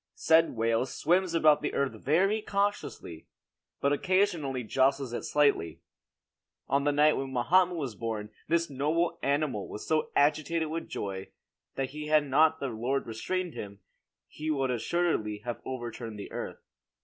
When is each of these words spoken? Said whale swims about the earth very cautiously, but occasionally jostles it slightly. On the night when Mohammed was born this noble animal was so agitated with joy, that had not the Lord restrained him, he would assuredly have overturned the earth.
Said 0.15 0.55
whale 0.55 0.87
swims 0.87 1.35
about 1.35 1.61
the 1.61 1.75
earth 1.75 1.91
very 1.91 2.41
cautiously, 2.41 3.27
but 3.79 3.93
occasionally 3.93 4.63
jostles 4.63 5.13
it 5.13 5.21
slightly. 5.21 5.79
On 6.67 6.85
the 6.85 6.91
night 6.91 7.17
when 7.17 7.31
Mohammed 7.31 7.75
was 7.77 7.93
born 7.93 8.31
this 8.47 8.67
noble 8.67 9.19
animal 9.21 9.67
was 9.67 9.87
so 9.87 10.09
agitated 10.15 10.69
with 10.69 10.89
joy, 10.89 11.29
that 11.75 11.91
had 11.93 12.27
not 12.27 12.59
the 12.59 12.69
Lord 12.69 13.05
restrained 13.05 13.53
him, 13.53 13.79
he 14.27 14.49
would 14.49 14.71
assuredly 14.71 15.43
have 15.45 15.61
overturned 15.65 16.17
the 16.17 16.31
earth. 16.31 16.63